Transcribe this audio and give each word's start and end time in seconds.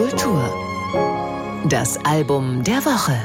Kultur. 0.00 0.42
Das 1.68 2.02
Album 2.06 2.64
der 2.64 2.86
Woche. 2.86 3.18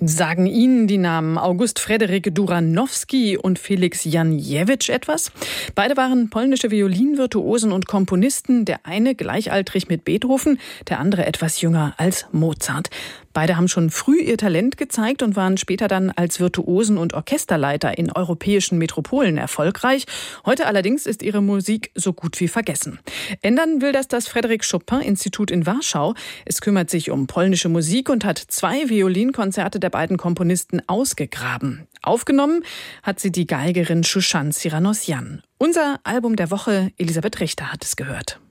Sagen 0.00 0.46
Ihnen 0.46 0.86
die 0.86 0.96
Namen 0.96 1.36
August 1.36 1.80
Frederik 1.80 2.34
Duranowski 2.34 3.36
und 3.36 3.58
Felix 3.58 4.04
Janjewicz 4.04 4.88
etwas? 4.88 5.30
Beide 5.74 5.98
waren 5.98 6.30
polnische 6.30 6.70
Violinvirtuosen 6.70 7.72
und 7.72 7.86
Komponisten, 7.86 8.64
der 8.64 8.86
eine 8.86 9.14
gleichaltrig 9.14 9.88
mit 9.88 10.06
Beethoven, 10.06 10.58
der 10.88 10.98
andere 10.98 11.26
etwas 11.26 11.60
jünger 11.60 11.92
als 11.98 12.26
Mozart. 12.32 12.88
Beide 13.32 13.56
haben 13.56 13.68
schon 13.68 13.90
früh 13.90 14.20
ihr 14.20 14.36
Talent 14.36 14.76
gezeigt 14.76 15.22
und 15.22 15.36
waren 15.36 15.56
später 15.56 15.88
dann 15.88 16.10
als 16.10 16.40
Virtuosen 16.40 16.98
und 16.98 17.14
Orchesterleiter 17.14 17.96
in 17.96 18.12
europäischen 18.12 18.78
Metropolen 18.78 19.38
erfolgreich. 19.38 20.04
Heute 20.44 20.66
allerdings 20.66 21.06
ist 21.06 21.22
ihre 21.22 21.40
Musik 21.40 21.90
so 21.94 22.12
gut 22.12 22.38
wie 22.40 22.48
vergessen. 22.48 22.98
Ändern 23.40 23.80
will 23.80 23.92
das 23.92 24.08
das 24.08 24.28
Frédéric 24.28 24.68
Chopin 24.68 25.00
Institut 25.00 25.50
in 25.50 25.64
Warschau. 25.64 26.14
Es 26.44 26.60
kümmert 26.60 26.90
sich 26.90 27.10
um 27.10 27.26
polnische 27.26 27.68
Musik 27.68 28.10
und 28.10 28.24
hat 28.24 28.38
zwei 28.38 28.88
Violinkonzerte 28.88 29.80
der 29.80 29.90
beiden 29.90 30.16
Komponisten 30.18 30.82
ausgegraben. 30.86 31.86
Aufgenommen 32.02 32.64
hat 33.02 33.20
sie 33.20 33.32
die 33.32 33.46
Geigerin 33.46 34.04
Shushan 34.04 34.52
Siranosyan. 34.52 35.42
Unser 35.58 36.00
Album 36.04 36.36
der 36.36 36.50
Woche, 36.50 36.90
Elisabeth 36.98 37.40
Richter 37.40 37.72
hat 37.72 37.84
es 37.84 37.96
gehört. 37.96 38.41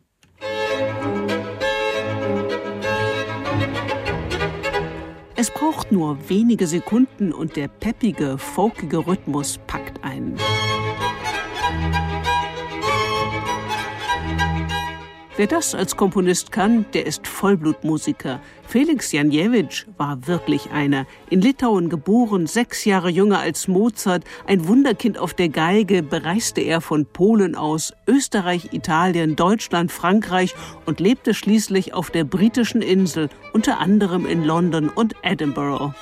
Es 5.41 5.49
braucht 5.49 5.91
nur 5.91 6.29
wenige 6.29 6.67
Sekunden 6.67 7.33
und 7.33 7.55
der 7.55 7.67
peppige, 7.67 8.37
folkige 8.37 9.07
Rhythmus 9.07 9.57
packt 9.65 10.03
ein. 10.03 10.35
Wer 15.41 15.47
das 15.47 15.73
als 15.73 15.97
Komponist 15.97 16.51
kann, 16.51 16.85
der 16.93 17.07
ist 17.07 17.25
Vollblutmusiker. 17.25 18.39
Felix 18.67 19.11
Janjewitsch 19.11 19.87
war 19.97 20.27
wirklich 20.27 20.69
einer. 20.69 21.07
In 21.31 21.41
Litauen 21.41 21.89
geboren, 21.89 22.45
sechs 22.45 22.85
Jahre 22.85 23.09
jünger 23.09 23.39
als 23.39 23.67
Mozart, 23.67 24.23
ein 24.45 24.67
Wunderkind 24.67 25.17
auf 25.17 25.33
der 25.33 25.49
Geige, 25.49 26.03
bereiste 26.03 26.61
er 26.61 26.79
von 26.79 27.07
Polen 27.07 27.55
aus, 27.55 27.91
Österreich, 28.05 28.71
Italien, 28.71 29.35
Deutschland, 29.35 29.91
Frankreich 29.91 30.53
und 30.85 30.99
lebte 30.99 31.33
schließlich 31.33 31.95
auf 31.95 32.11
der 32.11 32.23
britischen 32.23 32.83
Insel, 32.83 33.27
unter 33.51 33.79
anderem 33.79 34.27
in 34.27 34.43
London 34.43 34.89
und 34.89 35.15
Edinburgh. 35.23 35.95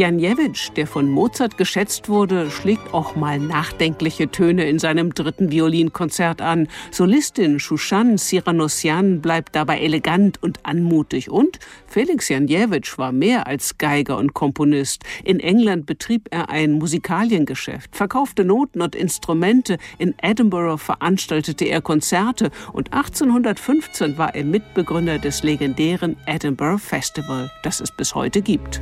Janjewitsch, 0.00 0.70
der 0.76 0.86
von 0.86 1.10
Mozart 1.10 1.58
geschätzt 1.58 2.08
wurde, 2.08 2.50
schlägt 2.50 2.94
auch 2.94 3.16
mal 3.16 3.38
nachdenkliche 3.38 4.30
Töne 4.30 4.64
in 4.64 4.78
seinem 4.78 5.12
dritten 5.12 5.50
Violinkonzert 5.50 6.40
an. 6.40 6.68
Solistin 6.90 7.60
Shushan 7.60 8.16
Siranosyan 8.16 9.20
bleibt 9.20 9.54
dabei 9.54 9.80
elegant 9.80 10.42
und 10.42 10.64
anmutig. 10.64 11.30
Und 11.30 11.58
Felix 11.86 12.30
Janjewitsch 12.30 12.96
war 12.96 13.12
mehr 13.12 13.46
als 13.46 13.76
Geiger 13.76 14.16
und 14.16 14.32
Komponist. 14.32 15.04
In 15.22 15.38
England 15.38 15.84
betrieb 15.84 16.28
er 16.30 16.48
ein 16.48 16.72
Musikaliengeschäft, 16.72 17.94
verkaufte 17.94 18.42
Noten 18.42 18.80
und 18.80 18.94
Instrumente. 18.94 19.76
In 19.98 20.14
Edinburgh 20.22 20.78
veranstaltete 20.78 21.66
er 21.66 21.82
Konzerte 21.82 22.50
und 22.72 22.94
1815 22.94 24.16
war 24.16 24.34
er 24.34 24.46
Mitbegründer 24.46 25.18
des 25.18 25.42
legendären 25.42 26.16
Edinburgh 26.24 26.78
Festival, 26.78 27.50
das 27.62 27.82
es 27.82 27.92
bis 27.92 28.14
heute 28.14 28.40
gibt. 28.40 28.80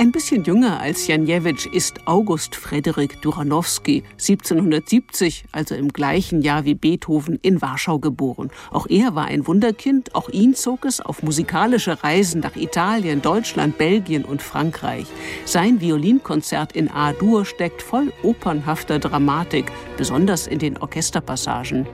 Ein 0.00 0.12
bisschen 0.12 0.44
jünger 0.44 0.80
als 0.80 1.08
Janjewitsch 1.08 1.66
ist 1.66 2.06
August 2.06 2.56
Frederik 2.56 3.20
Duranowski, 3.20 4.02
1770, 4.12 5.44
also 5.52 5.74
im 5.74 5.92
gleichen 5.92 6.40
Jahr 6.40 6.64
wie 6.64 6.74
Beethoven, 6.74 7.38
in 7.42 7.60
Warschau 7.60 7.98
geboren. 7.98 8.48
Auch 8.70 8.86
er 8.88 9.14
war 9.14 9.26
ein 9.26 9.46
Wunderkind, 9.46 10.14
auch 10.14 10.30
ihn 10.30 10.54
zog 10.54 10.86
es 10.86 11.02
auf 11.02 11.22
musikalische 11.22 12.02
Reisen 12.02 12.40
nach 12.40 12.56
Italien, 12.56 13.20
Deutschland, 13.20 13.76
Belgien 13.76 14.24
und 14.24 14.40
Frankreich. 14.40 15.04
Sein 15.44 15.82
Violinkonzert 15.82 16.72
in 16.72 16.90
A-Dur 16.90 17.44
steckt 17.44 17.82
voll 17.82 18.10
opernhafter 18.22 19.00
Dramatik, 19.00 19.70
besonders 19.98 20.46
in 20.46 20.60
den 20.60 20.78
Orchesterpassagen. 20.78 21.86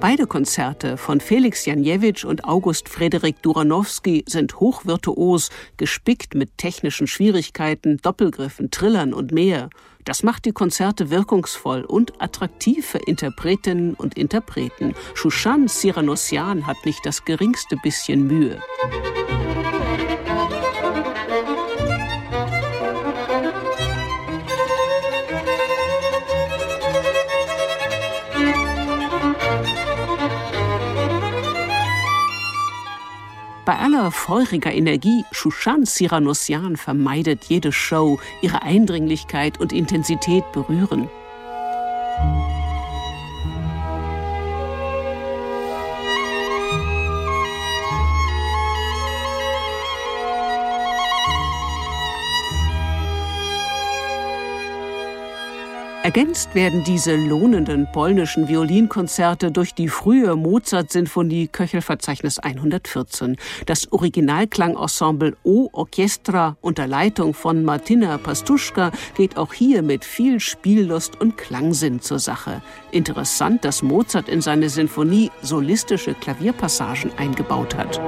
Beide 0.00 0.26
Konzerte 0.26 0.96
von 0.96 1.20
Felix 1.20 1.66
Janjewitsch 1.66 2.24
und 2.24 2.44
August 2.44 2.88
Frederik 2.88 3.42
Duranowski 3.42 4.24
sind 4.26 4.58
hochvirtuos, 4.58 5.50
gespickt 5.76 6.34
mit 6.34 6.56
technischen 6.56 7.06
Schwierigkeiten, 7.06 7.98
Doppelgriffen, 7.98 8.70
Trillern 8.70 9.12
und 9.12 9.30
mehr. 9.30 9.68
Das 10.06 10.22
macht 10.22 10.46
die 10.46 10.52
Konzerte 10.52 11.10
wirkungsvoll 11.10 11.84
und 11.84 12.18
attraktiv 12.22 12.86
für 12.86 12.98
Interpretinnen 12.98 13.92
und 13.92 14.16
Interpreten. 14.16 14.94
Shushan 15.12 15.68
Siranosyan 15.68 16.66
hat 16.66 16.78
nicht 16.86 17.04
das 17.04 17.26
geringste 17.26 17.76
bisschen 17.76 18.26
Mühe. 18.26 18.58
Bei 33.70 33.78
aller 33.78 34.10
feuriger 34.10 34.72
Energie, 34.74 35.24
Shushan 35.30 35.86
Siranussian 35.86 36.76
vermeidet 36.76 37.44
jede 37.44 37.70
Show, 37.70 38.18
ihre 38.42 38.62
Eindringlichkeit 38.62 39.60
und 39.60 39.72
Intensität 39.72 40.42
berühren. 40.50 41.08
Ergänzt 56.10 56.56
werden 56.56 56.82
diese 56.82 57.14
lohnenden 57.14 57.86
polnischen 57.92 58.48
Violinkonzerte 58.48 59.52
durch 59.52 59.74
die 59.74 59.86
frühe 59.86 60.34
Mozart-Sinfonie 60.34 61.46
Köchelverzeichnis 61.46 62.40
114. 62.40 63.36
Das 63.66 63.92
Originalklangensemble 63.92 65.36
O 65.44 65.68
Orchestra 65.72 66.56
unter 66.62 66.88
Leitung 66.88 67.32
von 67.32 67.64
Martina 67.64 68.18
Pastuschka 68.18 68.90
geht 69.16 69.36
auch 69.36 69.52
hier 69.52 69.82
mit 69.82 70.04
viel 70.04 70.40
Spiellust 70.40 71.20
und 71.20 71.38
Klangsinn 71.38 72.00
zur 72.00 72.18
Sache. 72.18 72.60
Interessant, 72.90 73.64
dass 73.64 73.80
Mozart 73.80 74.28
in 74.28 74.40
seine 74.40 74.68
Sinfonie 74.68 75.30
solistische 75.42 76.14
Klavierpassagen 76.14 77.12
eingebaut 77.18 77.76
hat. 77.76 78.00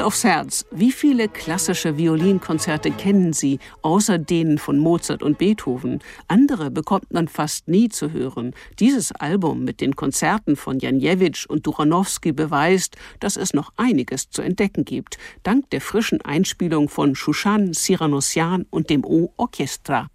Hand 0.00 0.06
aufs 0.06 0.24
Herz, 0.24 0.64
wie 0.70 0.92
viele 0.92 1.28
klassische 1.28 1.98
Violinkonzerte 1.98 2.90
kennen 2.90 3.34
Sie, 3.34 3.58
außer 3.82 4.16
denen 4.16 4.56
von 4.56 4.78
Mozart 4.78 5.22
und 5.22 5.36
Beethoven? 5.36 5.98
Andere 6.26 6.70
bekommt 6.70 7.12
man 7.12 7.28
fast 7.28 7.68
nie 7.68 7.90
zu 7.90 8.10
hören. 8.10 8.54
Dieses 8.78 9.12
Album 9.12 9.62
mit 9.62 9.82
den 9.82 9.96
Konzerten 9.96 10.56
von 10.56 10.78
Janjewitsch 10.78 11.44
und 11.44 11.66
Duranowski 11.66 12.32
beweist, 12.32 12.96
dass 13.18 13.36
es 13.36 13.52
noch 13.52 13.74
einiges 13.76 14.30
zu 14.30 14.40
entdecken 14.40 14.86
gibt, 14.86 15.18
dank 15.42 15.68
der 15.68 15.82
frischen 15.82 16.22
Einspielung 16.22 16.88
von 16.88 17.14
Shushan 17.14 17.74
Siranussian 17.74 18.64
und 18.70 18.88
dem 18.88 19.04
O-Orchestra. 19.04 20.08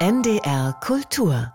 NDR 0.00 0.74
Kultur 0.82 1.52